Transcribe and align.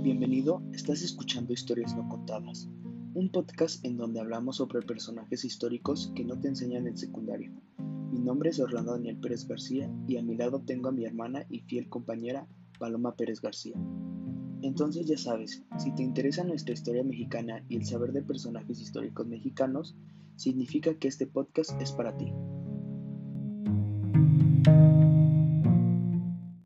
Bienvenido, 0.00 0.62
estás 0.72 1.02
escuchando 1.02 1.52
Historias 1.52 1.96
No 1.96 2.08
Contadas, 2.08 2.68
un 3.14 3.30
podcast 3.32 3.84
en 3.84 3.96
donde 3.96 4.20
hablamos 4.20 4.56
sobre 4.56 4.80
personajes 4.80 5.44
históricos 5.44 6.12
que 6.14 6.24
no 6.24 6.38
te 6.38 6.46
enseñan 6.46 6.86
en 6.86 6.96
secundario. 6.96 7.52
Mi 8.12 8.20
nombre 8.20 8.50
es 8.50 8.60
Orlando 8.60 8.92
Daniel 8.92 9.18
Pérez 9.18 9.46
García 9.48 9.90
y 10.06 10.16
a 10.16 10.22
mi 10.22 10.36
lado 10.36 10.62
tengo 10.62 10.88
a 10.88 10.92
mi 10.92 11.04
hermana 11.04 11.44
y 11.50 11.60
fiel 11.60 11.88
compañera 11.88 12.46
Paloma 12.78 13.16
Pérez 13.16 13.40
García. 13.40 13.74
Entonces 14.62 15.06
ya 15.06 15.18
sabes, 15.18 15.64
si 15.78 15.92
te 15.96 16.04
interesa 16.04 16.44
nuestra 16.44 16.74
historia 16.74 17.02
mexicana 17.02 17.64
y 17.68 17.76
el 17.76 17.84
saber 17.84 18.12
de 18.12 18.22
personajes 18.22 18.80
históricos 18.80 19.26
mexicanos, 19.26 19.96
significa 20.36 20.94
que 20.94 21.08
este 21.08 21.26
podcast 21.26 21.72
es 21.82 21.90
para 21.90 22.16
ti. 22.16 22.32